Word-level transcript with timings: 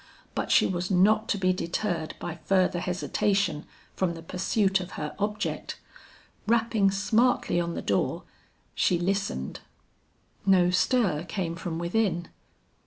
But 0.33 0.49
she 0.49 0.65
was 0.65 0.89
not 0.89 1.29
to 1.29 1.37
be 1.37 1.53
deterred 1.53 2.15
by 2.17 2.33
further 2.45 2.79
hesitation 2.79 3.67
from 3.95 4.15
the 4.15 4.23
pursuit 4.23 4.79
of 4.79 4.93
her 4.93 5.13
object. 5.19 5.77
Rapping 6.47 6.89
smartly 6.89 7.59
on 7.59 7.75
the 7.75 7.83
door, 7.83 8.23
she 8.73 8.97
listened. 8.97 9.59
No 10.43 10.71
stir 10.71 11.23
came 11.25 11.53
from 11.55 11.77
within. 11.77 12.29